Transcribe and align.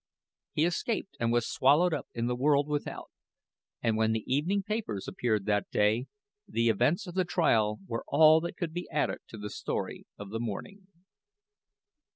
He 0.53 0.65
escaped 0.65 1.15
and 1.19 1.31
was 1.31 1.47
swallowed 1.47 1.93
up 1.93 2.07
in 2.15 2.25
the 2.25 2.35
world 2.35 2.67
without; 2.67 3.11
and 3.83 3.95
when 3.95 4.13
the 4.13 4.23
evening 4.25 4.63
papers 4.63 5.07
appeared 5.07 5.45
that 5.45 5.69
day, 5.69 6.07
the 6.47 6.69
events 6.69 7.05
of 7.05 7.13
the 7.13 7.23
trial 7.23 7.77
were 7.85 8.03
all 8.07 8.41
that 8.41 8.57
could 8.57 8.73
be 8.73 8.89
added 8.89 9.19
to 9.27 9.37
the 9.37 9.51
story 9.51 10.07
of 10.17 10.31
the 10.31 10.39
morning. 10.39 10.87